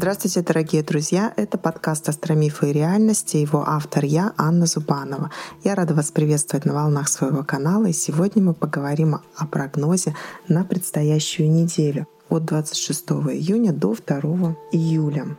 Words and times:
Здравствуйте, 0.00 0.40
дорогие 0.40 0.82
друзья! 0.82 1.30
Это 1.36 1.58
подкаст 1.58 2.08
«Астромифы 2.08 2.70
и 2.70 2.72
реальности». 2.72 3.36
Его 3.36 3.62
автор 3.66 4.02
я, 4.06 4.32
Анна 4.38 4.64
Зубанова. 4.64 5.30
Я 5.62 5.74
рада 5.74 5.92
вас 5.92 6.10
приветствовать 6.10 6.64
на 6.64 6.72
волнах 6.72 7.06
своего 7.06 7.44
канала. 7.44 7.84
И 7.84 7.92
сегодня 7.92 8.42
мы 8.42 8.54
поговорим 8.54 9.16
о 9.36 9.46
прогнозе 9.46 10.16
на 10.48 10.64
предстоящую 10.64 11.50
неделю 11.50 12.08
от 12.30 12.46
26 12.46 13.10
июня 13.10 13.74
до 13.74 13.94
2 13.94 14.56
июля. 14.72 15.36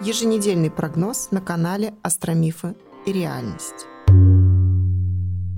Еженедельный 0.00 0.70
прогноз 0.70 1.32
на 1.32 1.42
канале 1.42 1.92
«Астромифы 2.02 2.74
и 3.04 3.12
реальность». 3.12 3.86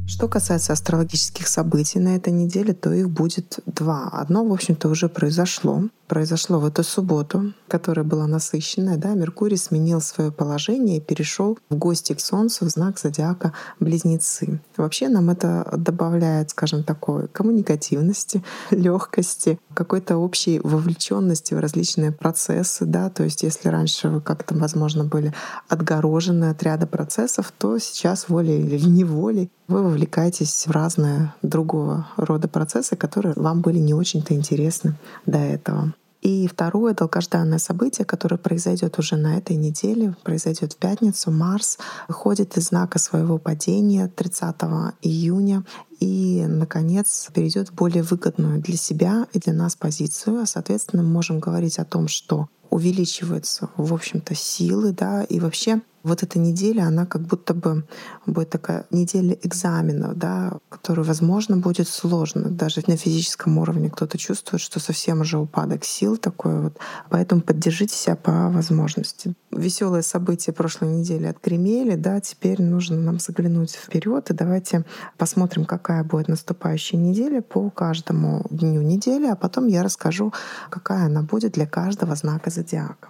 Что 0.08 0.26
касается 0.26 0.72
астрологических 0.72 1.46
событий 1.46 2.00
на 2.00 2.16
этой 2.16 2.32
неделе, 2.32 2.72
то 2.72 2.90
их 2.92 3.10
будет 3.10 3.60
два. 3.66 4.08
Одно, 4.08 4.42
в 4.42 4.52
общем-то, 4.52 4.88
уже 4.88 5.10
произошло 5.10 5.82
произошло 6.08 6.58
в 6.58 6.64
эту 6.64 6.82
субботу, 6.82 7.52
которая 7.68 8.04
была 8.04 8.26
насыщенная. 8.26 8.96
Да, 8.96 9.14
Меркурий 9.14 9.56
сменил 9.56 10.00
свое 10.00 10.32
положение 10.32 10.96
и 10.96 11.00
перешел 11.00 11.58
в 11.68 11.76
гости 11.76 12.14
к 12.14 12.20
Солнцу 12.20 12.64
в 12.64 12.70
знак 12.70 12.98
зодиака 12.98 13.52
Близнецы. 13.78 14.60
Вообще 14.76 15.08
нам 15.08 15.30
это 15.30 15.68
добавляет, 15.76 16.50
скажем, 16.50 16.82
такой 16.82 17.28
коммуникативности, 17.28 18.42
легкости, 18.70 19.60
какой-то 19.78 20.16
общей 20.16 20.58
вовлеченности 20.58 21.54
в 21.54 21.60
различные 21.60 22.10
процессы. 22.10 22.84
Да? 22.84 23.10
То 23.10 23.22
есть 23.22 23.44
если 23.44 23.68
раньше 23.68 24.08
вы 24.08 24.20
как-то, 24.20 24.56
возможно, 24.56 25.04
были 25.04 25.32
отгорожены 25.68 26.46
от 26.50 26.60
ряда 26.64 26.88
процессов, 26.88 27.52
то 27.56 27.78
сейчас 27.78 28.28
волей 28.28 28.60
или 28.60 28.84
неволей 28.84 29.50
вы 29.68 29.84
вовлекаетесь 29.84 30.66
в 30.66 30.72
разные 30.72 31.32
другого 31.42 32.08
рода 32.16 32.48
процессы, 32.48 32.96
которые 32.96 33.34
вам 33.36 33.60
были 33.60 33.78
не 33.78 33.94
очень-то 33.94 34.34
интересны 34.34 34.96
до 35.26 35.38
этого. 35.38 35.94
И 36.20 36.48
второе 36.48 36.94
долгожданное 36.94 37.58
событие, 37.58 38.04
которое 38.04 38.38
произойдет 38.38 38.98
уже 38.98 39.16
на 39.16 39.38
этой 39.38 39.56
неделе, 39.56 40.16
произойдет 40.24 40.72
в 40.72 40.76
пятницу. 40.76 41.30
Марс 41.30 41.78
выходит 42.08 42.56
из 42.56 42.68
знака 42.68 42.98
своего 42.98 43.38
падения 43.38 44.08
30 44.08 44.56
июня 45.02 45.64
и, 46.00 46.44
наконец, 46.46 47.28
перейдет 47.32 47.68
в 47.68 47.74
более 47.74 48.02
выгодную 48.02 48.60
для 48.60 48.76
себя 48.76 49.26
и 49.32 49.38
для 49.38 49.52
нас 49.52 49.76
позицию. 49.76 50.40
А, 50.40 50.46
соответственно, 50.46 51.02
мы 51.02 51.10
можем 51.10 51.38
говорить 51.38 51.78
о 51.78 51.84
том, 51.84 52.08
что 52.08 52.48
увеличиваются, 52.70 53.70
в 53.76 53.94
общем-то, 53.94 54.34
силы, 54.34 54.92
да, 54.92 55.22
и 55.22 55.40
вообще 55.40 55.80
вот 56.08 56.22
эта 56.22 56.38
неделя, 56.38 56.82
она 56.82 57.06
как 57.06 57.22
будто 57.22 57.54
бы 57.54 57.84
будет 58.26 58.50
такая 58.50 58.86
неделя 58.90 59.36
экзаменов, 59.42 60.16
да, 60.16 60.58
которую, 60.68 61.06
возможно, 61.06 61.56
будет 61.56 61.88
сложно. 61.88 62.50
Даже 62.50 62.82
на 62.86 62.96
физическом 62.96 63.58
уровне 63.58 63.90
кто-то 63.90 64.18
чувствует, 64.18 64.60
что 64.60 64.80
совсем 64.80 65.20
уже 65.20 65.38
упадок 65.38 65.84
сил 65.84 66.16
такой 66.16 66.60
вот. 66.60 66.78
Поэтому 67.10 67.42
поддержите 67.42 67.94
себя 67.94 68.16
по 68.16 68.50
возможности. 68.50 69.34
Веселые 69.52 70.02
события 70.02 70.52
прошлой 70.52 70.88
недели 70.88 71.26
отгремели, 71.26 71.94
да, 71.94 72.20
теперь 72.20 72.62
нужно 72.62 72.96
нам 72.96 73.18
заглянуть 73.18 73.72
вперед 73.72 74.30
и 74.30 74.34
давайте 74.34 74.84
посмотрим, 75.16 75.64
какая 75.64 76.04
будет 76.04 76.28
наступающая 76.28 76.98
неделя 76.98 77.42
по 77.42 77.70
каждому 77.70 78.44
дню 78.50 78.82
недели, 78.82 79.26
а 79.26 79.36
потом 79.36 79.66
я 79.66 79.82
расскажу, 79.82 80.32
какая 80.70 81.06
она 81.06 81.22
будет 81.22 81.52
для 81.52 81.66
каждого 81.66 82.14
знака 82.14 82.50
зодиака. 82.50 83.08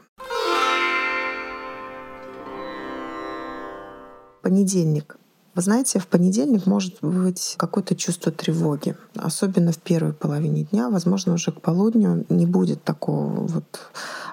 Понедельник. 4.43 5.17
Вы 5.55 5.63
знаете, 5.63 5.99
в 5.99 6.07
понедельник 6.07 6.67
может 6.67 6.99
быть 7.03 7.57
какое-то 7.59 7.97
чувство 7.97 8.31
тревоги, 8.31 8.97
особенно 9.17 9.73
в 9.73 9.79
первой 9.79 10.13
половине 10.13 10.63
дня. 10.63 10.89
Возможно, 10.89 11.35
уже 11.35 11.51
к 11.51 11.61
полудню 11.61 12.25
не 12.29 12.47
будет 12.47 12.85
такого 12.85 13.41
вот 13.41 13.81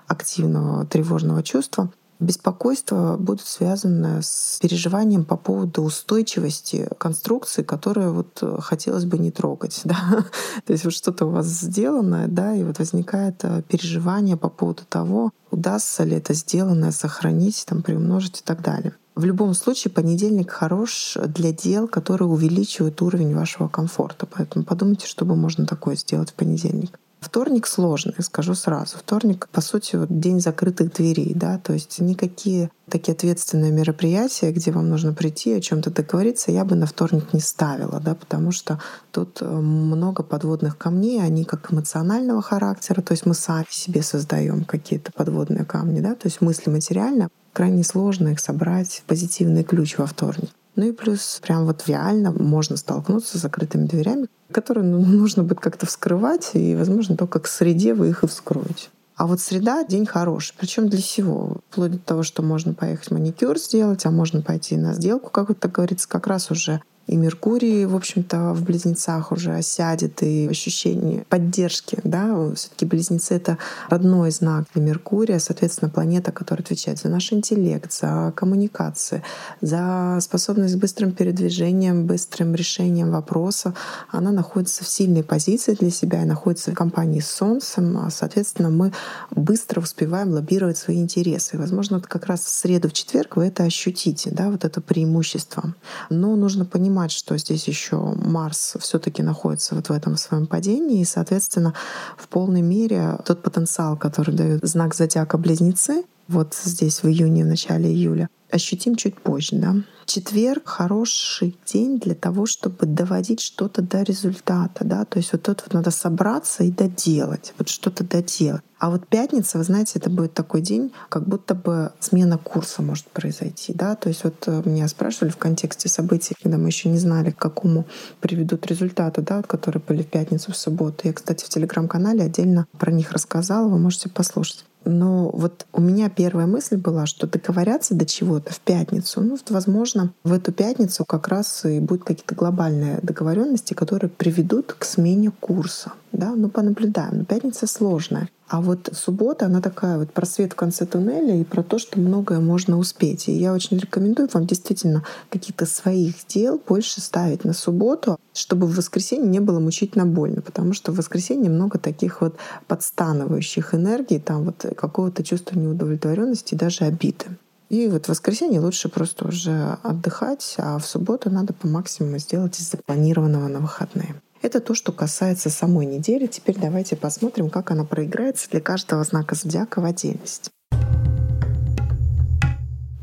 активного 0.05 0.85
тревожного 0.85 1.41
чувства. 1.41 1.89
Беспокойство 2.19 3.17
будет 3.17 3.45
связано 3.45 4.21
с 4.21 4.59
переживанием 4.61 5.25
по 5.25 5.35
поводу 5.35 5.81
устойчивости 5.81 6.87
конструкции, 6.97 7.61
которую 7.61 8.13
вот 8.13 8.61
хотелось 8.63 9.05
бы 9.05 9.17
не 9.17 9.31
трогать. 9.31 9.81
Да? 9.85 10.25
То 10.65 10.73
есть 10.73 10.85
вот 10.85 10.93
что-то 10.93 11.25
у 11.25 11.29
вас 11.29 11.47
сделано, 11.47 12.27
да, 12.27 12.55
и 12.55 12.63
вот 12.63 12.79
возникает 12.79 13.43
э, 13.43 13.63
переживание 13.67 14.37
по 14.37 14.49
поводу 14.49 14.83
того, 14.87 15.31
удастся 15.51 16.03
ли 16.03 16.17
это 16.17 16.33
сделанное 16.33 16.91
сохранить, 16.91 17.65
там, 17.67 17.81
приумножить 17.81 18.41
и 18.41 18.43
так 18.43 18.61
далее. 18.61 18.93
В 19.15 19.23
любом 19.23 19.53
случае 19.53 19.93
понедельник 19.93 20.51
хорош 20.51 21.17
для 21.27 21.53
дел, 21.53 21.87
которые 21.87 22.27
увеличивают 22.27 23.01
уровень 23.01 23.33
вашего 23.33 23.69
комфорта. 23.69 24.25
Поэтому 24.25 24.65
подумайте, 24.65 25.07
что 25.07 25.23
бы 25.23 25.37
можно 25.37 25.65
такое 25.65 25.95
сделать 25.95 26.31
в 26.31 26.33
понедельник. 26.33 26.99
Вторник 27.25 27.65
сложный, 27.65 28.13
скажу 28.19 28.53
сразу. 28.53 28.97
Вторник, 28.99 29.49
по 29.51 29.59
сути, 29.59 29.95
вот 29.95 30.19
день 30.19 30.39
закрытых 30.39 30.93
дверей, 30.93 31.33
да, 31.33 31.57
то 31.57 31.73
есть 31.73 31.99
никакие 31.99 32.69
такие 32.87 33.15
ответственные 33.15 33.71
мероприятия, 33.71 34.51
где 34.51 34.69
вам 34.69 34.89
нужно 34.89 35.11
прийти, 35.11 35.53
о 35.53 35.59
чем 35.59 35.81
то 35.81 35.89
договориться, 35.89 36.51
я 36.51 36.63
бы 36.63 36.75
на 36.75 36.85
вторник 36.85 37.33
не 37.33 37.39
ставила, 37.39 37.99
да, 37.99 38.13
потому 38.13 38.51
что 38.51 38.79
тут 39.11 39.41
э, 39.41 39.45
много 39.47 40.21
подводных 40.21 40.77
камней, 40.77 41.19
они 41.19 41.45
как 41.45 41.73
эмоционального 41.73 42.43
характера, 42.43 43.01
то 43.01 43.13
есть 43.13 43.25
мы 43.25 43.33
сами 43.33 43.65
себе 43.71 44.03
создаем 44.03 44.63
какие-то 44.63 45.11
подводные 45.11 45.65
камни, 45.65 46.01
да, 46.01 46.13
то 46.13 46.27
есть 46.27 46.41
мысли 46.41 46.69
материально, 46.69 47.29
крайне 47.53 47.83
сложно 47.83 48.27
их 48.27 48.39
собрать 48.39 49.01
в 49.03 49.03
позитивный 49.05 49.63
ключ 49.63 49.97
во 49.97 50.05
вторник. 50.05 50.51
Ну 50.75 50.89
и 50.89 50.91
плюс 50.91 51.39
прям 51.41 51.65
вот 51.65 51.87
реально 51.87 52.31
можно 52.31 52.75
столкнуться 52.75 53.37
с 53.37 53.41
закрытыми 53.41 53.87
дверями, 53.87 54.27
которые 54.55 54.85
ну, 54.85 54.99
нужно 54.99 55.43
будет 55.43 55.59
как-то 55.59 55.85
вскрывать, 55.85 56.51
и, 56.53 56.75
возможно, 56.75 57.17
только 57.17 57.39
к 57.39 57.47
среде 57.47 57.93
вы 57.93 58.07
их 58.09 58.23
и 58.23 58.27
вскроете. 58.27 58.87
А 59.17 59.27
вот 59.27 59.41
среда— 59.41 59.83
день 59.87 60.05
хороший. 60.05 60.55
Причем 60.57 60.87
для 60.87 61.01
всего. 61.01 61.57
Вплоть 61.69 61.91
до 61.91 61.99
того, 61.99 62.23
что 62.23 62.41
можно 62.41 62.73
поехать 62.73 63.11
маникюр 63.11 63.57
сделать, 63.57 64.05
а 64.05 64.11
можно 64.11 64.41
пойти 64.41 64.77
на 64.77 64.93
сделку, 64.93 65.29
как 65.29 65.49
это 65.49 65.67
говорится, 65.67 66.07
как 66.07 66.27
раз 66.27 66.51
уже 66.51 66.81
и 67.07 67.15
Меркурий, 67.15 67.85
в 67.85 67.95
общем-то, 67.95 68.53
в 68.53 68.63
близнецах 68.63 69.31
уже 69.31 69.53
осядет, 69.53 70.23
и 70.23 70.47
ощущение 70.49 71.23
поддержки, 71.29 71.99
да, 72.03 72.35
все 72.55 72.69
таки 72.69 72.85
близнецы— 72.85 73.33
это 73.35 73.57
родной 73.89 74.31
знак 74.31 74.65
для 74.73 74.83
Меркурия, 74.83 75.39
соответственно, 75.39 75.91
планета, 75.91 76.31
которая 76.31 76.63
отвечает 76.63 76.99
за 76.99 77.09
наш 77.09 77.31
интеллект, 77.31 77.93
за 77.93 78.33
коммуникации, 78.35 79.21
за 79.61 80.17
способность 80.21 80.75
к 80.75 80.79
быстрым 80.79 81.11
передвижениям, 81.11 82.05
быстрым 82.05 82.55
решением 82.55 83.11
вопроса, 83.11 83.75
она 84.11 84.31
находится 84.31 84.83
в 84.83 84.87
сильной 84.87 85.23
позиции 85.23 85.73
для 85.73 85.91
себя 85.91 86.23
и 86.23 86.25
находится 86.25 86.71
в 86.71 86.73
компании 86.73 87.19
с 87.19 87.29
Солнцем, 87.29 87.97
а, 87.97 88.09
соответственно, 88.09 88.69
мы 88.69 88.91
быстро 89.31 89.81
успеваем 89.81 90.31
лоббировать 90.31 90.77
свои 90.77 90.97
интересы. 90.97 91.55
И, 91.55 91.59
возможно, 91.59 91.97
вот 91.97 92.07
как 92.07 92.25
раз 92.25 92.41
в 92.41 92.49
среду, 92.49 92.89
в 92.89 92.93
четверг 92.93 93.35
вы 93.35 93.45
это 93.45 93.63
ощутите, 93.63 94.31
да, 94.31 94.49
вот 94.49 94.65
это 94.65 94.81
преимущество. 94.81 95.75
Но 96.09 96.35
нужно 96.35 96.65
понимать, 96.65 96.94
понимать, 96.95 97.11
что 97.11 97.37
здесь 97.37 97.67
еще 97.67 97.97
Марс 97.97 98.77
все-таки 98.79 99.21
находится 99.21 99.75
вот 99.75 99.89
в 99.89 99.91
этом 99.91 100.15
своем 100.15 100.47
падении, 100.47 101.01
и, 101.01 101.05
соответственно, 101.05 101.73
в 102.17 102.29
полной 102.29 102.61
мере 102.61 103.17
тот 103.25 103.43
потенциал, 103.43 103.97
который 103.97 104.33
дает 104.33 104.63
знак 104.63 104.95
зодиака 104.95 105.37
Близнецы, 105.37 106.05
вот 106.29 106.55
здесь 106.55 107.03
в 107.03 107.07
июне, 107.07 107.43
в 107.43 107.47
начале 107.47 107.89
июля, 107.89 108.29
ощутим 108.49 108.95
чуть 108.95 109.19
позже. 109.19 109.57
Да? 109.57 109.75
Четверг— 110.05 110.63
хороший 110.65 111.57
день 111.65 111.99
для 111.99 112.13
того, 112.13 112.45
чтобы 112.45 112.85
доводить 112.85 113.41
что-то 113.41 113.81
до 113.81 114.03
результата. 114.03 114.83
Да? 114.83 115.03
То 115.05 115.17
есть 115.17 115.31
вот 115.31 115.41
тут 115.43 115.63
вот 115.63 115.73
надо 115.73 115.89
собраться 115.89 116.63
и 116.63 116.71
доделать, 116.71 117.53
вот 117.57 117.69
что-то 117.69 118.03
доделать. 118.03 118.61
А 118.77 118.91
вот 118.91 119.07
пятница, 119.07 119.57
вы 119.57 119.63
знаете, 119.63 119.93
это 119.95 120.11
будет 120.11 120.33
такой 120.33 120.61
день, 120.61 120.91
как 121.09 121.27
будто 121.27 121.55
бы 121.55 121.91
смена 121.99 122.37
курса 122.37 122.83
может 122.83 123.05
произойти. 123.05 123.73
Да? 123.73 123.95
То 123.95 124.09
есть 124.09 124.23
вот 124.23 124.35
э, 124.45 124.61
меня 124.65 124.87
спрашивали 124.87 125.31
в 125.31 125.37
контексте 125.37 125.89
событий, 125.89 126.35
когда 126.41 126.57
мы 126.57 126.67
еще 126.67 126.89
не 126.89 126.99
знали, 126.99 127.31
к 127.31 127.37
какому 127.37 127.85
приведут 128.21 128.67
результаты, 128.67 129.21
да, 129.21 129.41
которые 129.41 129.81
были 129.81 130.03
в 130.03 130.07
пятницу, 130.07 130.51
в 130.51 130.57
субботу. 130.57 131.07
Я, 131.07 131.13
кстати, 131.13 131.45
в 131.45 131.49
телеграм-канале 131.49 132.23
отдельно 132.23 132.67
про 132.77 132.91
них 132.91 133.11
рассказала, 133.11 133.67
вы 133.67 133.79
можете 133.79 134.09
послушать. 134.09 134.65
Но 134.85 135.29
вот 135.31 135.65
у 135.73 135.81
меня 135.81 136.09
первая 136.09 136.47
мысль 136.47 136.77
была, 136.77 137.05
что 137.05 137.27
договорятся 137.27 137.95
до 137.95 138.05
чего-то 138.05 138.53
в 138.53 138.59
пятницу. 138.59 139.21
Ну, 139.21 139.37
возможно, 139.49 140.13
в 140.23 140.31
эту 140.31 140.51
пятницу 140.51 141.03
как 141.05 141.27
раз 141.27 141.65
и 141.65 141.79
будут 141.79 142.03
какие-то 142.03 142.35
глобальные 142.35 142.99
договоренности, 143.01 143.73
которые 143.73 144.09
приведут 144.09 144.73
к 144.73 144.85
смене 144.85 145.31
курса. 145.31 145.93
Да, 146.11 146.33
ну 146.35 146.49
понаблюдаем. 146.49 147.19
Но 147.19 147.25
пятница 147.25 147.67
сложная. 147.67 148.29
А 148.47 148.61
вот 148.61 148.89
суббота, 148.93 149.47
она 149.47 149.59
такая 149.59 149.97
вот 149.97 150.13
просвет 150.13 150.53
в 150.53 150.55
конце 150.55 150.85
туннеля 150.85 151.35
и 151.39 151.43
про 151.43 151.63
то, 151.63 151.79
что 151.79 151.99
многое 151.99 152.39
можно 152.39 152.77
успеть. 152.77 153.27
И 153.27 153.31
я 153.31 153.53
очень 153.53 153.77
рекомендую 153.77 154.29
вам 154.31 154.45
действительно 154.45 155.03
каких-то 155.29 155.65
своих 155.65 156.15
дел 156.27 156.61
больше 156.67 157.01
ставить 157.01 157.43
на 157.43 157.53
субботу, 157.53 158.19
чтобы 158.33 158.67
в 158.67 158.75
воскресенье 158.75 159.27
не 159.27 159.39
было 159.39 159.59
мучительно 159.59 160.05
больно, 160.05 160.41
потому 160.41 160.73
что 160.73 160.91
в 160.91 160.97
воскресенье 160.97 161.49
много 161.49 161.79
таких 161.79 162.21
вот 162.21 162.35
подстанывающих 162.67 163.73
энергий, 163.73 164.19
там 164.19 164.43
вот 164.43 164.65
какого-то 164.77 165.23
чувства 165.23 165.57
неудовлетворенности 165.57 166.53
и 166.53 166.57
даже 166.57 166.85
обиды. 166.85 167.25
И 167.69 167.87
вот 167.87 168.05
в 168.05 168.09
воскресенье 168.09 168.59
лучше 168.59 168.89
просто 168.89 169.27
уже 169.27 169.77
отдыхать, 169.81 170.55
а 170.59 170.77
в 170.77 170.85
субботу 170.85 171.31
надо 171.31 171.53
по 171.53 171.67
максимуму 171.67 172.19
сделать 172.19 172.59
из 172.59 172.69
запланированного 172.69 173.47
на 173.47 173.59
выходные. 173.59 174.15
Это 174.45 174.59
то, 174.59 174.75
что 174.75 174.91
касается 174.91 175.49
самой 175.49 175.87
недели. 175.87 176.27
Теперь 176.27 176.55
давайте 176.59 176.95
посмотрим, 176.95 177.49
как 177.49 177.71
она 177.71 177.83
проиграется 177.83 178.47
для 178.51 178.61
каждого 178.61 179.03
знака 179.03 179.33
зодиака 179.33 179.81
в 179.81 179.85
отдельности. 179.85 180.51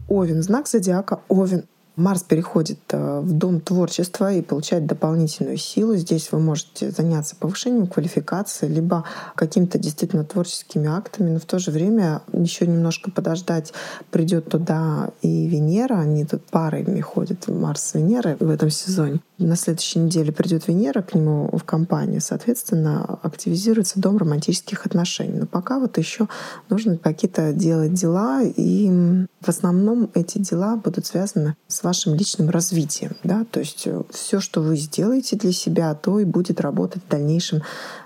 Овен. 0.07 0.41
Знак 0.41 0.69
зодиака 0.69 1.19
Овен. 1.29 1.65
Марс 1.97 2.23
переходит 2.23 2.79
э, 2.91 3.21
в 3.21 3.33
дом 3.33 3.61
творчества 3.61 4.33
и 4.33 4.41
получает 4.41 4.87
дополнительную 4.87 5.57
силу. 5.57 5.97
Здесь 5.97 6.31
вы 6.31 6.39
можете 6.39 6.91
заняться 6.93 7.35
повышением 7.35 7.89
квалификации, 7.89 8.69
либо 8.69 9.05
какими-то 9.35 9.79
действительно 9.79 10.25
творческими 10.25 10.89
актами, 10.89 11.31
но 11.31 11.41
в 11.41 11.45
то 11.45 11.59
же 11.59 11.71
время 11.73 12.23
еще 12.33 12.69
немножко 12.69 13.11
подождать 13.11 13.75
придет 14.11 14.49
туда 14.49 15.11
и 15.23 15.49
Венера. 15.49 15.99
Они 15.99 16.25
тут 16.25 16.45
парами 16.47 17.01
ходят, 17.01 17.49
Марс 17.49 17.83
с 17.83 17.95
Венерой 17.95 18.37
в 18.39 18.49
этом 18.49 18.71
сезоне. 18.71 19.21
На 19.43 19.57
следующей 19.57 19.99
неделе 19.99 20.33
придет 20.33 20.69
Венера 20.69 21.03
к 21.03 21.15
нему 21.15 21.51
в 21.53 21.65
компанию, 21.65 22.21
соответственно, 22.21 23.19
активизируется 23.23 24.01
дом 24.01 24.17
романтических 24.17 24.87
отношений. 24.87 25.41
Но 25.41 25.47
пока 25.47 25.81
вот 25.81 25.99
еще 25.99 26.29
нужно 26.69 26.97
какие-то 26.97 27.53
делать 27.53 27.93
дела, 27.93 28.43
и 28.43 29.27
в 29.41 29.49
основном 29.49 30.11
эти 30.15 30.39
дела 30.39 30.77
будут 30.77 31.07
связаны 31.07 31.57
с 31.67 31.83
вашим 31.83 32.15
личным 32.15 32.51
развитием. 32.51 33.17
Да? 33.25 33.45
То 33.51 33.61
есть 33.61 33.87
э, 33.87 34.03
все, 34.11 34.41
что 34.41 34.61
вы 34.61 34.77
сделаете 34.77 35.37
для 35.37 35.53
себя, 35.53 35.95
то 35.95 36.21
и 36.21 36.25
будет 36.25 36.61
работать 36.61 37.03
в 37.05 37.09
дальнейшем 37.09 37.63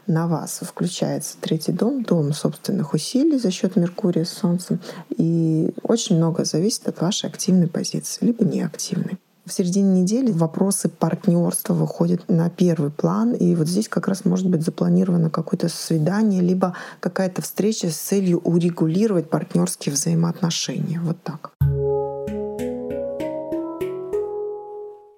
на 0.06 0.26
вас. 0.26 0.60
Включается 0.62 1.36
третий 1.40 1.72
дом, 1.72 2.02
дом 2.02 2.32
собственных 2.32 2.94
усилий 2.94 3.38
за 3.38 3.50
счет 3.50 3.76
Меркурия 3.76 4.24
с 4.24 4.30
Солнцем. 4.30 4.80
И 5.10 5.70
очень 5.82 6.16
много 6.16 6.44
зависит 6.44 6.88
от 6.88 7.00
вашей 7.00 7.28
активной 7.28 7.68
позиции, 7.68 8.24
либо 8.24 8.44
неактивной. 8.44 9.18
В 9.46 9.52
середине 9.52 10.00
недели 10.00 10.32
вопросы 10.32 10.88
партнерства 10.88 11.72
выходят 11.72 12.28
на 12.28 12.50
первый 12.50 12.90
план, 12.90 13.32
и 13.32 13.54
вот 13.54 13.68
здесь 13.68 13.88
как 13.88 14.08
раз 14.08 14.24
может 14.24 14.50
быть 14.50 14.62
запланировано 14.62 15.30
какое-то 15.30 15.68
свидание, 15.68 16.42
либо 16.42 16.74
какая-то 16.98 17.42
встреча 17.42 17.88
с 17.88 17.96
целью 17.96 18.40
урегулировать 18.40 19.30
партнерские 19.30 19.94
взаимоотношения. 19.94 21.00
Вот 21.00 21.18
так. 21.22 21.52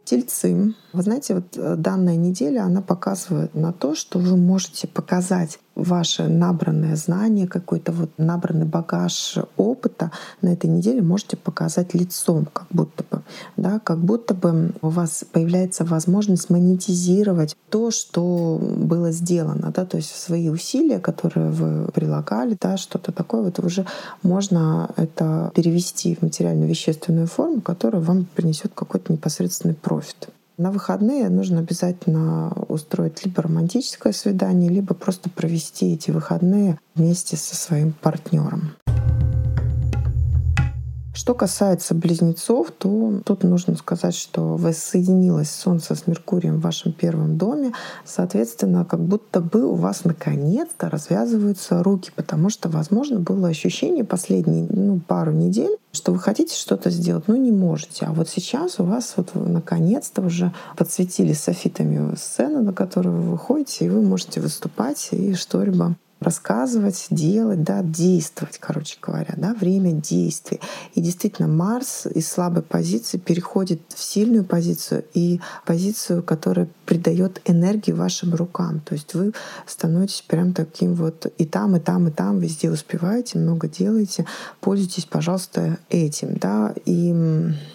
Тельцы. 0.04 0.74
Вы 0.92 1.02
знаете, 1.02 1.34
вот 1.34 1.56
э, 1.56 1.76
данная 1.76 2.16
неделя, 2.16 2.64
она 2.64 2.82
показывает 2.82 3.54
на 3.54 3.72
то, 3.72 3.94
что 3.94 4.18
вы 4.18 4.36
можете 4.36 4.88
показать 4.88 5.58
ваше 5.78 6.24
набранное 6.24 6.96
знание, 6.96 7.46
какой-то 7.46 7.92
вот 7.92 8.10
набранный 8.18 8.66
багаж 8.66 9.38
опыта 9.56 10.10
на 10.42 10.48
этой 10.48 10.68
неделе 10.68 11.00
можете 11.00 11.36
показать 11.36 11.94
лицом, 11.94 12.46
как 12.52 12.66
будто 12.70 13.04
бы, 13.10 13.22
да, 13.56 13.78
как 13.78 13.98
будто 13.98 14.34
бы 14.34 14.74
у 14.82 14.88
вас 14.88 15.24
появляется 15.32 15.84
возможность 15.84 16.50
монетизировать 16.50 17.56
то, 17.70 17.90
что 17.90 18.58
было 18.60 19.12
сделано, 19.12 19.72
да, 19.74 19.84
то 19.84 19.96
есть 19.96 20.14
свои 20.14 20.48
усилия, 20.48 20.98
которые 20.98 21.50
вы 21.50 21.90
прилагали, 21.92 22.56
да, 22.60 22.76
что-то 22.76 23.12
такое, 23.12 23.42
вот 23.42 23.58
уже 23.60 23.86
можно 24.22 24.90
это 24.96 25.52
перевести 25.54 26.16
в 26.16 26.22
материально-вещественную 26.22 27.28
форму, 27.28 27.60
которая 27.60 28.02
вам 28.02 28.24
принесет 28.24 28.72
какой-то 28.74 29.12
непосредственный 29.12 29.74
профит. 29.74 30.28
На 30.58 30.72
выходные 30.72 31.28
нужно 31.28 31.60
обязательно 31.60 32.52
устроить 32.68 33.24
либо 33.24 33.42
романтическое 33.42 34.12
свидание, 34.12 34.68
либо 34.68 34.92
просто 34.92 35.30
провести 35.30 35.94
эти 35.94 36.10
выходные 36.10 36.80
вместе 36.96 37.36
со 37.36 37.54
своим 37.54 37.92
партнером. 37.92 38.72
Что 41.18 41.34
касается 41.34 41.96
близнецов, 41.96 42.70
то 42.70 43.20
тут 43.24 43.42
нужно 43.42 43.74
сказать, 43.74 44.14
что 44.14 44.56
воссоединилось 44.56 45.50
Солнце 45.50 45.96
с 45.96 46.06
Меркурием 46.06 46.58
в 46.58 46.60
вашем 46.60 46.92
первом 46.92 47.36
доме. 47.36 47.72
Соответственно, 48.04 48.84
как 48.84 49.00
будто 49.00 49.40
бы 49.40 49.66
у 49.66 49.74
вас 49.74 50.04
наконец-то 50.04 50.88
развязываются 50.88 51.82
руки, 51.82 52.12
потому 52.14 52.50
что, 52.50 52.68
возможно, 52.68 53.18
было 53.18 53.48
ощущение 53.48 54.04
последние 54.04 54.68
ну, 54.70 55.00
пару 55.00 55.32
недель, 55.32 55.76
что 55.90 56.12
вы 56.12 56.20
хотите 56.20 56.54
что-то 56.54 56.88
сделать, 56.88 57.26
но 57.26 57.34
не 57.34 57.50
можете. 57.50 58.06
А 58.06 58.12
вот 58.12 58.28
сейчас 58.28 58.78
у 58.78 58.84
вас 58.84 59.14
вот 59.16 59.34
наконец-то 59.34 60.22
уже 60.22 60.52
подсветили 60.76 61.32
софитами 61.32 62.14
сцену, 62.14 62.62
на 62.62 62.72
которую 62.72 63.16
вы 63.16 63.30
выходите, 63.32 63.86
и 63.86 63.88
вы 63.88 64.02
можете 64.02 64.40
выступать 64.40 65.08
и 65.10 65.34
что-либо 65.34 65.96
рассказывать, 66.20 67.06
делать, 67.10 67.62
да, 67.62 67.82
действовать, 67.82 68.58
короче 68.58 68.96
говоря, 69.00 69.34
да, 69.36 69.54
время 69.54 69.92
действий. 69.92 70.60
И 70.94 71.00
действительно 71.00 71.48
Марс 71.48 72.06
из 72.06 72.28
слабой 72.28 72.62
позиции 72.62 73.18
переходит 73.18 73.80
в 73.88 74.02
сильную 74.02 74.44
позицию 74.44 75.04
и 75.14 75.40
позицию, 75.64 76.22
которая 76.22 76.68
придает 76.86 77.40
энергии 77.44 77.92
вашим 77.92 78.34
рукам. 78.34 78.80
То 78.80 78.94
есть 78.94 79.14
вы 79.14 79.32
становитесь 79.66 80.22
прям 80.22 80.52
таким 80.52 80.94
вот 80.94 81.32
и 81.38 81.44
там, 81.44 81.76
и 81.76 81.80
там, 81.80 82.08
и 82.08 82.10
там, 82.10 82.40
везде 82.40 82.70
успеваете, 82.70 83.38
много 83.38 83.68
делаете. 83.68 84.26
Пользуйтесь, 84.60 85.04
пожалуйста, 85.04 85.78
этим, 85.88 86.36
да, 86.36 86.74
и 86.84 87.14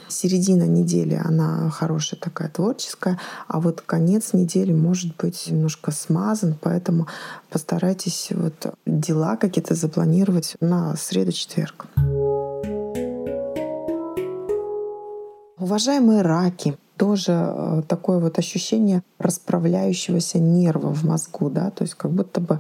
середина 0.08 0.64
недели, 0.64 1.20
она 1.24 1.70
хорошая 1.70 2.20
такая 2.20 2.50
творческая, 2.50 3.20
а 3.48 3.60
вот 3.60 3.82
конец 3.82 4.34
недели 4.34 4.74
может 4.74 5.16
быть 5.18 5.48
немножко 5.50 5.92
смазан, 5.92 6.56
поэтому 6.60 7.08
постарайтесь 7.50 8.30
вот 8.32 8.74
дела 8.86 9.38
какие-то 9.38 9.76
запланировать 9.76 10.56
на 10.60 10.96
среду-четверг. 10.96 11.86
Уважаемые 15.58 16.24
раки, 16.24 16.78
тоже 16.98 17.32
э, 17.32 17.82
такое 17.88 18.20
вот 18.20 18.38
ощущение 18.38 19.02
расправляющегося 19.18 20.40
нерва 20.40 20.94
в 20.94 21.04
мозгу, 21.04 21.50
да, 21.50 21.70
то 21.72 21.84
есть 21.84 21.96
как 21.96 22.12
будто 22.12 22.40
бы 22.40 22.60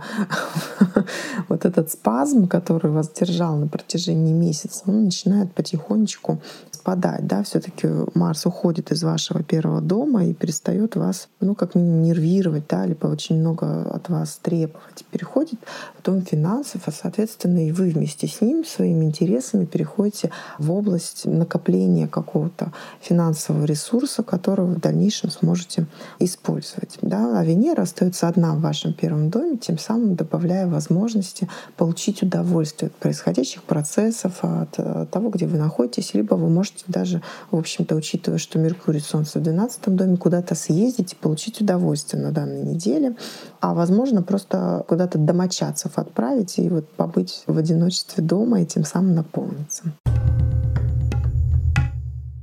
вот 1.50 1.66
этот 1.66 1.92
спазм, 1.92 2.48
который 2.48 2.92
вас 2.92 3.10
держал 3.10 3.58
на 3.58 3.68
протяжении 3.68 4.34
месяца, 4.34 4.84
он 4.88 5.06
начинает 5.06 5.54
потихонечку 5.54 6.40
спадать, 6.84 7.26
да, 7.28 7.44
все-таки 7.44 7.88
Марс 8.14 8.46
уходит 8.46 8.92
из 8.92 9.04
вашего 9.04 9.42
первого 9.42 9.80
дома 9.80 10.26
и 10.26 10.34
перестает 10.34 10.98
вас, 10.98 11.30
ну, 11.40 11.56
как 11.56 11.76
минимум, 11.76 12.04
нервировать, 12.04 12.66
да, 12.70 12.86
либо 12.86 13.08
очень 13.08 13.40
много 13.40 13.84
от 13.90 14.10
вас 14.10 14.38
требовать. 14.42 15.06
Переходит 15.10 15.60
в 15.98 16.04
дом 16.04 16.24
финансов, 16.24 16.82
а, 16.86 16.92
соответственно, 16.92 17.66
и 17.66 17.72
вы 17.72 17.90
вместе 17.90 18.28
с 18.28 18.42
ним 18.42 18.66
своими 18.66 19.06
интересами 19.06 19.64
переходите 19.64 20.30
в 20.58 20.74
область 20.74 21.26
накопления 21.26 22.10
какого-то 22.10 22.74
финансового 23.00 23.64
ресурса, 23.64 24.22
который 24.22 24.66
вы 24.66 24.74
в 24.76 24.82
дальнейшем 24.82 25.32
сможете 25.32 25.88
использовать. 26.20 26.98
Да? 27.02 27.40
А 27.40 27.46
Венера 27.46 27.84
остается 27.84 28.28
одна 28.28 28.56
в 28.56 28.60
вашем 28.60 28.92
первом 28.92 29.30
доме, 29.30 29.56
тем 29.56 29.78
самым 29.78 30.16
добавляя 30.16 30.68
возможности 30.68 31.48
получить 31.78 32.24
удовольствие 32.24 32.88
от 32.88 32.96
происходящих 32.96 33.64
процессов, 33.64 34.40
от 34.42 34.76
э, 34.78 35.06
того, 35.10 35.30
где 35.30 35.48
вы 35.48 35.58
находитесь, 35.58 36.14
либо 36.14 36.36
вы 36.36 36.50
можете 36.50 36.73
можете 36.74 36.86
даже, 36.88 37.22
в 37.52 37.58
общем-то, 37.58 37.96
учитывая, 37.96 38.38
что 38.38 38.60
Меркурий, 38.60 39.00
Солнце 39.00 39.40
в 39.40 39.44
12 39.44 39.96
доме, 39.96 40.18
куда-то 40.18 40.56
съездить 40.56 41.14
и 41.14 41.16
получить 41.16 41.62
удовольствие 41.62 42.22
на 42.22 42.32
данной 42.32 42.64
неделе, 42.64 43.16
а 43.60 43.74
возможно 43.74 44.22
просто 44.22 44.84
куда-то 44.88 45.18
домочадцев 45.18 45.98
отправить 45.98 46.58
и 46.58 46.70
вот 46.70 46.88
побыть 46.90 47.44
в 47.48 47.58
одиночестве 47.58 48.24
дома 48.24 48.62
и 48.62 48.66
тем 48.66 48.86
самым 48.86 49.16
наполниться. 49.16 49.84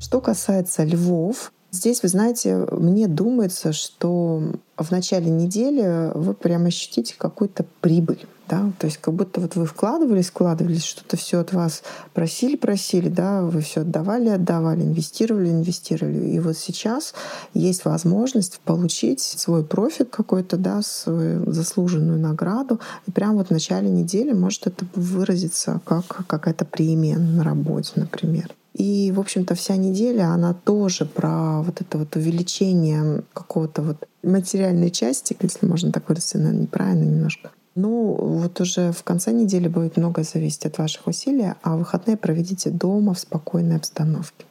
Что 0.00 0.20
касается 0.20 0.84
львов, 0.84 1.52
Здесь, 1.72 2.02
вы 2.02 2.08
знаете, 2.08 2.66
мне 2.72 3.06
думается, 3.06 3.72
что 3.72 4.42
в 4.76 4.90
начале 4.90 5.30
недели 5.30 6.10
вы 6.16 6.34
прямо 6.34 6.66
ощутите 6.66 7.14
какую-то 7.16 7.64
прибыль 7.80 8.26
да, 8.50 8.73
то 8.78 8.87
есть 8.87 8.99
как 8.99 9.14
будто 9.14 9.40
вот 9.40 9.54
вы 9.54 9.64
вкладывались, 9.64 10.30
вкладывались, 10.30 10.85
что-то 10.85 11.16
все 11.16 11.38
от 11.38 11.52
вас 11.52 11.83
просили, 12.12 12.57
просили, 12.57 13.09
да, 13.09 13.42
вы 13.42 13.61
все 13.61 13.83
отдавали, 13.83 14.28
отдавали, 14.28 14.83
инвестировали, 14.83 15.50
инвестировали, 15.50 16.30
и 16.30 16.40
вот 16.40 16.57
сейчас 16.57 17.14
есть 17.54 17.85
возможность 17.85 18.59
получить 18.64 19.21
свой 19.21 19.64
профит 19.64 20.11
какой-то, 20.11 20.57
да, 20.57 20.83
свою 20.83 21.50
заслуженную 21.52 22.19
награду, 22.19 22.80
и 23.07 23.12
прямо 23.12 23.38
вот 23.38 23.49
в 23.49 23.50
начале 23.50 23.88
недели 23.88 24.33
может 24.33 24.66
это 24.66 24.85
выразиться 24.97 25.80
как 25.85 26.26
какая-то 26.26 26.64
премия 26.64 27.19
на 27.19 27.45
работе, 27.45 27.92
например. 27.95 28.52
И, 28.75 29.12
в 29.12 29.21
общем-то, 29.21 29.54
вся 29.54 29.76
неделя, 29.76 30.28
она 30.28 30.54
тоже 30.54 31.04
про 31.04 31.62
вот 31.62 31.80
это 31.80 31.99
вот 31.99 32.16
увеличение 32.16 33.23
какого-то 33.33 33.83
вот 33.83 34.09
материальной 34.23 34.90
части, 34.90 35.37
если 35.40 35.66
можно 35.66 35.92
так 35.92 36.09
выразиться, 36.09 36.38
наверное, 36.38 36.62
неправильно 36.62 37.04
немножко, 37.04 37.50
ну, 37.80 38.14
вот 38.14 38.60
уже 38.60 38.92
в 38.92 39.02
конце 39.02 39.32
недели 39.32 39.68
будет 39.68 39.96
много 39.96 40.22
зависеть 40.22 40.66
от 40.66 40.78
ваших 40.78 41.06
усилий, 41.06 41.54
а 41.62 41.76
выходные 41.76 42.16
проведите 42.16 42.70
дома 42.70 43.14
в 43.14 43.18
спокойной 43.18 43.76
обстановке. 43.76 44.44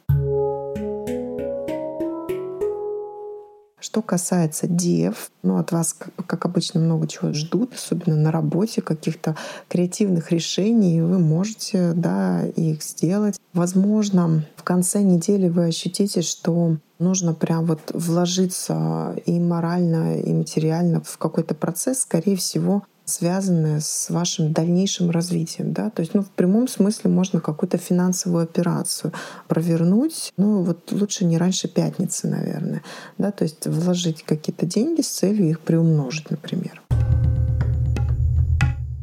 Что 3.78 4.02
касается 4.02 4.68
дев, 4.68 5.30
ну, 5.42 5.56
от 5.56 5.72
вас, 5.72 5.96
как, 6.26 6.44
обычно, 6.44 6.80
много 6.80 7.08
чего 7.08 7.32
ждут, 7.32 7.74
особенно 7.74 8.14
на 8.14 8.30
работе, 8.30 8.82
каких-то 8.82 9.36
креативных 9.68 10.30
решений, 10.32 11.00
вы 11.00 11.18
можете 11.18 11.92
да, 11.94 12.44
их 12.44 12.82
сделать. 12.82 13.40
Возможно, 13.54 14.44
в 14.56 14.62
конце 14.62 15.02
недели 15.02 15.48
вы 15.48 15.64
ощутите, 15.64 16.22
что 16.22 16.76
нужно 17.00 17.32
прям 17.34 17.64
вот 17.66 17.80
вложиться 17.92 19.16
и 19.26 19.40
морально, 19.40 20.20
и 20.20 20.32
материально 20.32 21.00
в 21.00 21.18
какой-то 21.18 21.54
процесс, 21.54 22.00
скорее 22.00 22.36
всего, 22.36 22.84
связанные 23.10 23.80
с 23.80 24.08
вашим 24.10 24.52
дальнейшим 24.52 25.10
развитием. 25.10 25.72
Да? 25.72 25.90
То 25.90 26.00
есть 26.00 26.14
ну, 26.14 26.22
в 26.22 26.30
прямом 26.30 26.68
смысле 26.68 27.10
можно 27.10 27.40
какую-то 27.40 27.78
финансовую 27.78 28.44
операцию 28.44 29.12
провернуть, 29.48 30.32
ну 30.36 30.62
вот 30.62 30.92
лучше 30.92 31.24
не 31.24 31.36
раньше 31.38 31.68
пятницы, 31.68 32.28
наверное. 32.28 32.82
Да? 33.18 33.30
То 33.30 33.44
есть 33.44 33.66
вложить 33.66 34.22
какие-то 34.22 34.66
деньги 34.66 35.02
с 35.02 35.08
целью 35.08 35.50
их 35.50 35.60
приумножить, 35.60 36.30
например. 36.30 36.80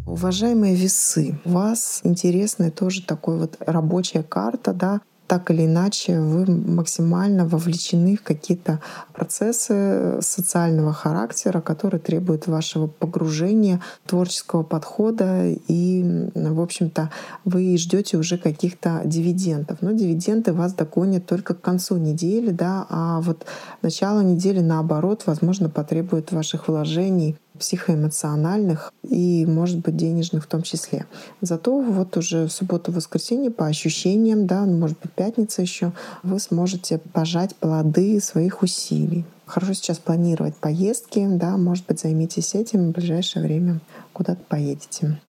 Уважаемые 0.05 0.73
весы, 0.73 1.37
у 1.45 1.49
вас 1.49 1.99
интересная 2.03 2.71
тоже 2.71 3.03
такой 3.03 3.37
вот 3.37 3.57
рабочая 3.59 4.23
карта, 4.23 4.73
да, 4.73 5.01
так 5.27 5.51
или 5.51 5.65
иначе 5.65 6.19
вы 6.19 6.45
максимально 6.49 7.45
вовлечены 7.45 8.15
в 8.15 8.23
какие-то 8.23 8.79
процессы 9.13 10.19
социального 10.21 10.93
характера, 10.93 11.61
которые 11.61 11.99
требуют 11.99 12.47
вашего 12.47 12.87
погружения, 12.87 13.81
творческого 14.05 14.63
подхода, 14.63 15.45
и, 15.45 16.29
в 16.33 16.61
общем-то, 16.61 17.11
вы 17.45 17.77
ждете 17.77 18.17
уже 18.17 18.37
каких-то 18.37 19.01
дивидендов. 19.03 19.79
Но 19.81 19.91
дивиденды 19.91 20.53
вас 20.53 20.73
догонят 20.73 21.25
только 21.25 21.53
к 21.53 21.61
концу 21.61 21.97
недели, 21.97 22.51
да, 22.51 22.85
а 22.89 23.21
вот 23.21 23.45
начало 23.81 24.21
недели, 24.21 24.59
наоборот, 24.59 25.23
возможно, 25.25 25.69
потребует 25.69 26.31
ваших 26.31 26.67
вложений 26.67 27.35
психоэмоциональных 27.57 28.93
и, 29.03 29.45
может 29.45 29.79
быть, 29.79 29.95
денежных 29.95 30.45
в 30.45 30.47
том 30.47 30.61
числе. 30.61 31.05
Зато 31.41 31.79
вот 31.79 32.15
уже 32.17 32.47
в 32.47 32.51
субботу-воскресенье 32.51 33.51
по 33.51 33.65
ощущениям, 33.65 34.47
да, 34.47 34.65
ну, 34.65 34.77
может 34.77 34.97
быть, 34.99 35.11
пятница 35.11 35.61
еще, 35.61 35.91
вы 36.23 36.39
сможете 36.39 36.99
пожать 36.99 37.55
плоды 37.55 38.19
своих 38.21 38.61
усилий. 38.63 39.25
Хорошо 39.45 39.73
сейчас 39.73 39.97
планировать 39.97 40.55
поездки, 40.55 41.25
да, 41.29 41.57
может 41.57 41.85
быть, 41.85 41.99
займитесь 41.99 42.53
этим 42.53 42.89
в 42.89 42.91
ближайшее 42.91 43.43
время, 43.43 43.79
куда-то 44.13 44.41
поедете. 44.47 45.19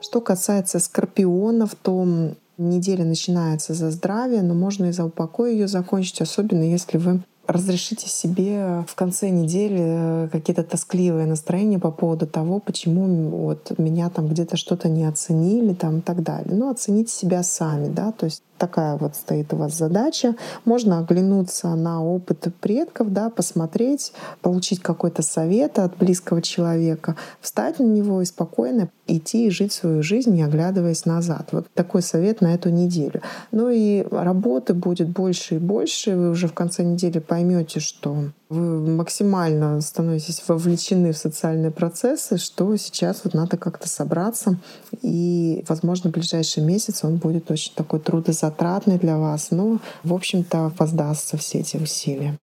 Что 0.00 0.20
касается 0.20 0.78
скорпионов, 0.80 1.74
то 1.80 2.34
неделя 2.58 3.04
начинается 3.04 3.74
за 3.74 3.90
здравие, 3.90 4.42
но 4.42 4.54
можно 4.54 4.86
и 4.86 4.92
за 4.92 5.04
упокой 5.04 5.52
ее 5.52 5.68
закончить, 5.68 6.20
особенно 6.20 6.62
если 6.62 6.98
вы 6.98 7.22
разрешите 7.46 8.08
себе 8.08 8.84
в 8.88 8.94
конце 8.94 9.30
недели 9.30 10.28
какие-то 10.30 10.62
тоскливые 10.62 11.26
настроения 11.26 11.78
по 11.78 11.90
поводу 11.90 12.26
того, 12.26 12.60
почему 12.60 13.06
вот 13.30 13.78
меня 13.78 14.10
там 14.10 14.28
где-то 14.28 14.56
что-то 14.56 14.88
не 14.88 15.04
оценили 15.04 15.74
там 15.74 15.98
и 15.98 16.00
так 16.00 16.22
далее. 16.22 16.54
Ну, 16.54 16.70
оцените 16.70 17.12
себя 17.12 17.42
сами, 17.42 17.88
да, 17.88 18.12
то 18.12 18.26
есть 18.26 18.42
такая 18.58 18.96
вот 18.96 19.16
стоит 19.16 19.52
у 19.52 19.56
вас 19.56 19.74
задача. 19.74 20.36
Можно 20.64 21.00
оглянуться 21.00 21.74
на 21.74 22.02
опыт 22.02 22.46
предков, 22.60 23.12
да, 23.12 23.30
посмотреть, 23.30 24.12
получить 24.40 24.80
какой-то 24.80 25.22
совет 25.22 25.78
от 25.78 25.96
близкого 25.96 26.40
человека, 26.40 27.16
встать 27.40 27.78
на 27.78 27.84
него 27.84 28.22
и 28.22 28.24
спокойно 28.24 28.88
идти 29.06 29.46
и 29.46 29.50
жить 29.50 29.72
свою 29.72 30.02
жизнь, 30.02 30.32
не 30.32 30.42
оглядываясь 30.42 31.04
назад. 31.04 31.48
Вот 31.52 31.66
такой 31.74 32.02
совет 32.02 32.40
на 32.40 32.54
эту 32.54 32.70
неделю. 32.70 33.20
Ну 33.52 33.70
и 33.70 34.04
работы 34.10 34.74
будет 34.74 35.08
больше 35.08 35.56
и 35.56 35.58
больше. 35.58 36.16
Вы 36.16 36.30
уже 36.30 36.48
в 36.48 36.54
конце 36.54 36.82
недели 36.82 37.18
поймете, 37.18 37.80
что 37.80 38.16
вы 38.48 38.90
максимально 38.90 39.80
становитесь 39.80 40.42
вовлечены 40.46 41.12
в 41.12 41.18
социальные 41.18 41.70
процессы, 41.70 42.38
что 42.38 42.76
сейчас 42.76 43.22
вот 43.24 43.34
надо 43.34 43.56
как-то 43.56 43.88
собраться. 43.88 44.58
И, 45.02 45.64
возможно, 45.68 46.10
в 46.10 46.12
ближайший 46.12 46.62
месяц 46.62 47.04
он 47.04 47.16
будет 47.16 47.50
очень 47.50 47.72
такой 47.74 48.00
трудозатратный 48.00 48.98
для 48.98 49.18
вас. 49.18 49.50
Но, 49.50 49.78
в 50.02 50.14
общем-то, 50.14 50.72
воздастся 50.78 51.36
все 51.36 51.58
эти 51.58 51.76
усилия 51.76 52.38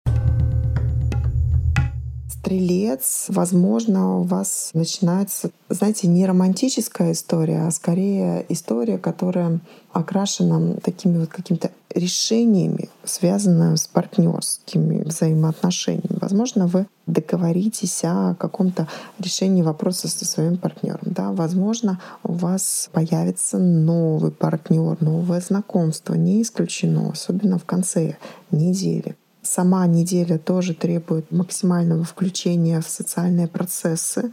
стрелец, 2.47 3.25
возможно, 3.27 4.19
у 4.19 4.23
вас 4.23 4.69
начинается, 4.73 5.51
знаете, 5.67 6.07
не 6.07 6.25
романтическая 6.25 7.11
история, 7.11 7.67
а 7.67 7.71
скорее 7.71 8.45
история, 8.47 8.97
которая 8.97 9.59
окрашена 9.91 10.75
такими 10.81 11.17
вот 11.17 11.27
какими-то 11.27 11.71
решениями, 11.93 12.89
связанными 13.03 13.75
с 13.75 13.87
партнерскими 13.87 15.03
взаимоотношениями. 15.03 16.19
Возможно, 16.21 16.67
вы 16.67 16.87
договоритесь 17.05 18.01
о 18.03 18.35
каком-то 18.35 18.87
решении 19.19 19.61
вопроса 19.61 20.07
со 20.07 20.25
своим 20.25 20.55
партнером. 20.57 21.01
Да? 21.03 21.33
Возможно, 21.33 21.99
у 22.23 22.31
вас 22.31 22.89
появится 22.93 23.57
новый 23.57 24.31
партнер, 24.31 24.95
новое 25.01 25.41
знакомство, 25.41 26.13
не 26.13 26.41
исключено, 26.41 27.11
особенно 27.11 27.57
в 27.57 27.65
конце 27.65 28.15
недели. 28.51 29.17
Сама 29.47 29.87
неделя 29.87 30.37
тоже 30.37 30.73
требует 30.73 31.31
максимального 31.31 32.03
включения 32.03 32.81
в 32.81 32.89
социальные 32.89 33.47
процессы. 33.47 34.31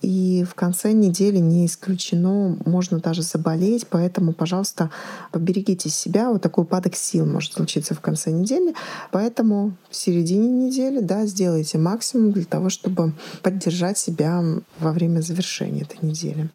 И 0.00 0.44
в 0.48 0.54
конце 0.54 0.92
недели 0.92 1.36
не 1.36 1.66
исключено, 1.66 2.56
можно 2.64 2.98
даже 2.98 3.20
заболеть. 3.20 3.86
Поэтому, 3.88 4.32
пожалуйста, 4.32 4.90
поберегите 5.32 5.90
себя. 5.90 6.30
Вот 6.30 6.40
такой 6.40 6.64
упадок 6.64 6.96
сил 6.96 7.26
может 7.26 7.52
случиться 7.52 7.94
в 7.94 8.00
конце 8.00 8.30
недели. 8.30 8.74
Поэтому 9.12 9.76
в 9.90 9.96
середине 9.96 10.48
недели 10.48 11.00
да, 11.00 11.26
сделайте 11.26 11.76
максимум 11.76 12.32
для 12.32 12.44
того, 12.44 12.70
чтобы 12.70 13.12
поддержать 13.42 13.98
себя 13.98 14.42
во 14.80 14.92
время 14.92 15.20
завершения 15.20 15.82
этой 15.82 15.98
недели. 16.00 16.48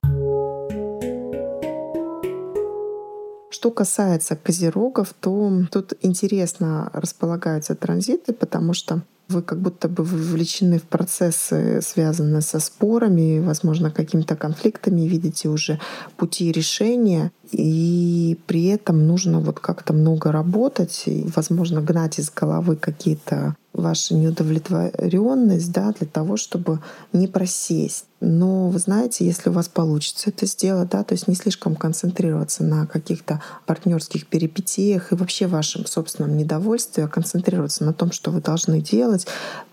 Что 3.59 3.71
касается 3.71 4.37
козерогов, 4.37 5.13
то 5.19 5.51
тут 5.69 5.91
интересно 6.01 6.89
располагаются 6.93 7.75
транзиты, 7.75 8.31
потому 8.31 8.71
что 8.71 9.01
вы 9.27 9.41
как 9.41 9.59
будто 9.59 9.89
бы 9.89 10.05
вовлечены 10.05 10.79
в 10.79 10.83
процессы, 10.83 11.81
связанные 11.81 12.41
со 12.41 12.61
спорами, 12.61 13.39
возможно, 13.39 13.91
какими-то 13.91 14.37
конфликтами, 14.37 15.01
видите 15.01 15.49
уже 15.49 15.77
пути 16.15 16.53
решения, 16.53 17.33
и 17.51 18.39
при 18.47 18.67
этом 18.67 19.05
нужно 19.05 19.41
вот 19.41 19.59
как-то 19.59 19.91
много 19.91 20.31
работать 20.31 21.03
и, 21.07 21.29
возможно, 21.35 21.81
гнать 21.81 22.17
из 22.17 22.31
головы 22.31 22.77
какие-то 22.77 23.57
ваша 23.79 24.15
неудовлетворенность, 24.15 25.71
да, 25.71 25.91
для 25.91 26.07
того, 26.07 26.37
чтобы 26.37 26.79
не 27.13 27.27
просесть. 27.27 28.05
Но 28.21 28.69
вы 28.69 28.79
знаете, 28.79 29.25
если 29.25 29.49
у 29.49 29.53
вас 29.53 29.69
получится 29.69 30.29
это 30.29 30.45
сделать, 30.45 30.89
да, 30.89 31.03
то 31.03 31.13
есть 31.13 31.27
не 31.27 31.35
слишком 31.35 31.75
концентрироваться 31.75 32.63
на 32.63 32.85
каких-то 32.85 33.41
партнерских 33.65 34.27
перипетиях 34.27 35.11
и 35.11 35.15
вообще 35.15 35.47
вашем 35.47 35.85
собственном 35.85 36.35
недовольстве, 36.35 37.05
а 37.05 37.07
концентрироваться 37.07 37.85
на 37.85 37.93
том, 37.93 38.11
что 38.11 38.31
вы 38.31 38.41
должны 38.41 38.81
делать, 38.81 39.25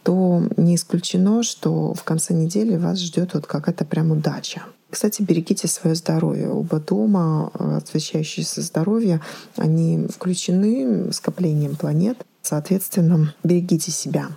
то 0.02 0.42
не 0.56 0.76
исключено, 0.76 1.42
что 1.42 1.92
в 1.94 2.04
конце 2.04 2.34
недели 2.34 2.76
вас 2.76 3.00
ждет 3.00 3.34
вот 3.34 3.46
какая-то 3.46 3.84
прям 3.84 4.12
удача. 4.12 4.62
Кстати, 4.88 5.22
берегите 5.22 5.66
свое 5.66 5.96
здоровье. 5.96 6.48
Оба 6.48 6.78
дома, 6.78 7.48
отвечающие 7.48 8.46
за 8.46 8.62
здоровье, 8.62 9.20
они 9.56 10.06
включены 10.06 11.12
скоплением 11.12 11.76
планет. 11.76 12.24
Соответственно, 12.46 13.34
берегите 13.42 13.90
себя. 13.90 14.28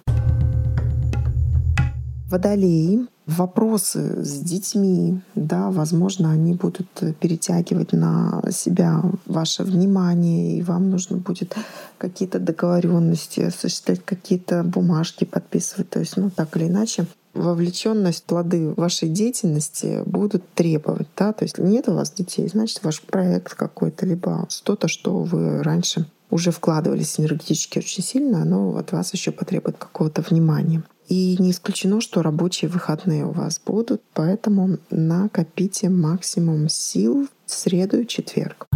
Водолеи, 2.28 3.06
вопросы 3.28 4.26
с 4.26 4.40
детьми, 4.40 5.22
да, 5.36 5.70
возможно, 5.70 6.32
они 6.32 6.56
будут 6.56 6.90
перетягивать 7.20 7.94
на 7.94 8.42
себя 8.50 9.04
ваше 9.28 9.64
внимание, 9.64 10.58
и 10.58 10.64
вам 10.64 10.90
нужно 10.90 11.18
будет 11.18 11.56
какие-то 12.00 12.40
договоренности, 12.40 13.42
осуществлять 13.42 14.04
какие-то 14.04 14.64
бумажки 14.64 15.26
подписывать. 15.26 15.92
То 15.92 16.00
есть, 16.00 16.18
ну, 16.18 16.32
так 16.32 16.58
или 16.58 16.66
иначе, 16.66 17.06
вовлеченность, 17.36 18.24
плоды 18.24 18.74
вашей 18.74 19.10
деятельности 19.10 20.02
будут 20.08 20.44
требовать. 20.56 21.08
Да? 21.16 21.32
То 21.32 21.46
есть 21.46 21.60
нет 21.60 21.88
у 21.88 21.94
вас 21.94 22.12
детей, 22.12 22.48
значит, 22.48 22.84
ваш 22.84 23.04
проект 23.04 23.54
какой-то, 23.54 24.08
либо 24.08 24.48
что-то, 24.50 24.88
что 24.88 25.20
вы 25.20 25.62
раньше 25.62 26.08
уже 26.30 26.52
вкладывались 26.52 27.20
энергетически 27.20 27.80
очень 27.80 28.04
сильно, 28.04 28.42
оно 28.42 28.78
от 28.78 28.92
вас 28.92 29.14
еще 29.14 29.32
потребует 29.32 29.78
какого-то 29.78 30.22
внимания. 30.22 30.84
И 31.08 31.36
не 31.40 31.52
исключено, 31.52 32.02
что 32.02 32.22
рабочие 32.22 32.70
выходные 32.70 33.26
у 33.26 33.32
вас 33.32 33.60
будут, 33.66 34.02
поэтому 34.14 34.78
накопите 34.92 35.90
максимум 35.90 36.70
сил 36.70 37.28
в 37.48 37.52
среду 37.52 38.02
и 38.02 38.08
четверг. 38.08 38.68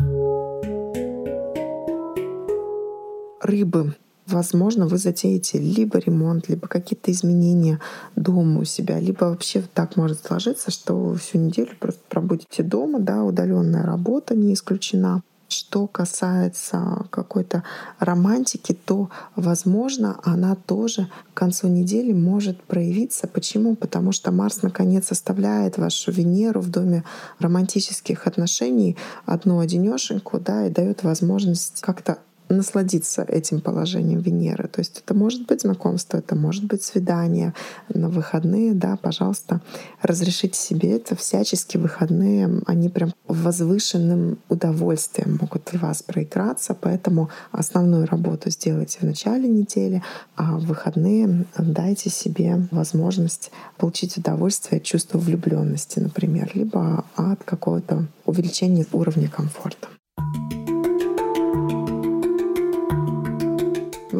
Рыбы. 3.41 3.95
Возможно, 4.25 4.87
вы 4.87 4.97
затеете 4.97 5.59
либо 5.59 5.99
ремонт, 5.99 6.47
либо 6.47 6.67
какие-то 6.67 7.11
изменения 7.11 7.79
дома 8.15 8.61
у 8.61 8.63
себя, 8.63 8.99
либо 8.99 9.25
вообще 9.25 9.61
так 9.73 9.97
может 9.97 10.25
сложиться, 10.25 10.71
что 10.71 11.13
всю 11.15 11.37
неделю 11.37 11.71
просто 11.77 12.01
пробудете 12.07 12.63
дома, 12.63 12.99
да, 12.99 13.23
удаленная 13.23 13.83
работа 13.83 14.33
не 14.33 14.53
исключена. 14.53 15.21
Что 15.53 15.85
касается 15.85 17.05
какой-то 17.11 17.63
романтики, 17.99 18.73
то, 18.73 19.11
возможно, 19.35 20.19
она 20.23 20.55
тоже 20.55 21.09
к 21.33 21.37
концу 21.37 21.67
недели 21.67 22.11
может 22.11 22.63
проявиться. 22.63 23.27
Почему? 23.27 23.75
Потому 23.75 24.11
что 24.13 24.31
Марс 24.31 24.63
наконец 24.63 25.11
оставляет 25.11 25.77
вашу 25.77 26.11
Венеру 26.11 26.59
в 26.59 26.71
доме 26.71 27.03
романтических 27.37 28.25
отношений 28.25 28.97
одну 29.27 29.59
одинешеньку, 29.59 30.39
да, 30.39 30.65
и 30.65 30.71
дает 30.71 31.03
возможность 31.03 31.81
как-то 31.81 32.17
насладиться 32.57 33.23
этим 33.23 33.61
положением 33.61 34.19
Венеры. 34.19 34.67
То 34.67 34.79
есть 34.79 35.01
это 35.03 35.13
может 35.13 35.45
быть 35.47 35.61
знакомство, 35.61 36.17
это 36.17 36.35
может 36.35 36.65
быть 36.65 36.83
свидание 36.83 37.53
на 37.93 38.09
выходные, 38.09 38.73
да, 38.73 38.95
пожалуйста, 38.95 39.61
разрешите 40.01 40.59
себе 40.59 40.95
это. 40.97 41.15
Всячески 41.15 41.77
выходные, 41.77 42.61
они 42.65 42.89
прям 42.89 43.13
возвышенным 43.27 44.37
удовольствием 44.49 45.37
могут 45.41 45.69
в 45.69 45.79
вас 45.79 46.03
проиграться, 46.03 46.75
поэтому 46.79 47.29
основную 47.51 48.05
работу 48.05 48.49
сделайте 48.49 48.99
в 48.99 49.03
начале 49.03 49.47
недели, 49.47 50.03
а 50.35 50.57
в 50.57 50.65
выходные 50.65 51.45
дайте 51.57 52.09
себе 52.09 52.67
возможность 52.71 53.51
получить 53.77 54.17
удовольствие 54.17 54.79
от 54.79 54.83
чувства 54.83 55.17
влюбленности, 55.17 55.99
например, 55.99 56.51
либо 56.53 57.05
от 57.15 57.43
какого-то 57.43 58.07
увеличения 58.25 58.85
уровня 58.91 59.29
комфорта. 59.29 59.92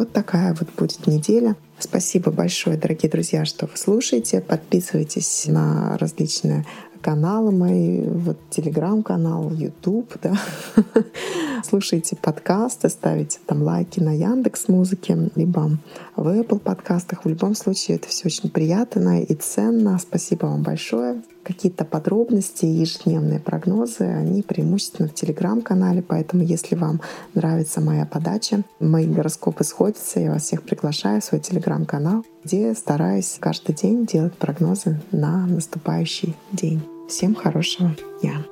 Вот 0.03 0.11
такая 0.11 0.53
вот 0.53 0.67
будет 0.75 1.07
неделя. 1.07 1.55
Спасибо 1.79 2.29
большое, 2.29 2.75
дорогие 2.75 3.09
друзья, 3.09 3.45
что 3.45 3.67
вы 3.67 3.77
слушаете. 3.77 4.41
Подписывайтесь 4.41 5.45
на 5.47 5.97
различные 5.97 6.65
каналы 7.01 7.53
мои, 7.53 8.01
вот 8.01 8.37
телеграм-канал, 8.49 9.51
YouTube, 9.51 10.13
да. 10.21 10.35
Слушайте 11.63 12.17
подкасты, 12.17 12.89
ставите 12.89 13.39
там 13.45 13.63
лайки 13.63 14.01
на 14.01 14.11
Яндекс 14.11 14.67
Музыке, 14.67 15.31
либо 15.35 15.77
в 16.17 16.27
Apple 16.27 16.59
подкастах. 16.59 17.23
В 17.23 17.29
любом 17.29 17.55
случае 17.55 17.95
это 17.95 18.09
все 18.09 18.25
очень 18.25 18.49
приятно 18.49 19.23
и 19.23 19.33
ценно. 19.35 19.97
Спасибо 19.99 20.47
вам 20.47 20.63
большое. 20.63 21.21
Какие-то 21.43 21.83
подробности, 21.83 22.65
ежедневные 22.65 23.39
прогнозы, 23.39 24.03
они 24.03 24.41
преимущественно 24.41 25.09
в 25.09 25.13
телеграм-канале, 25.13 26.01
поэтому 26.01 26.43
если 26.43 26.75
вам 26.75 27.01
нравится 27.33 27.81
моя 27.81 28.05
подача, 28.05 28.63
мои 28.79 29.05
гороскопы 29.05 29.63
сходятся, 29.63 30.19
я 30.19 30.31
вас 30.31 30.43
всех 30.43 30.63
приглашаю 30.63 31.21
в 31.21 31.25
свой 31.25 31.41
телеграм-канал, 31.41 32.25
где 32.43 32.73
стараюсь 32.73 33.37
каждый 33.39 33.75
день 33.75 34.05
делать 34.05 34.33
прогнозы 34.33 35.01
на 35.11 35.45
наступающий 35.45 36.35
день. 36.51 36.81
Всем 37.09 37.35
хорошего 37.35 37.95
дня! 38.21 38.45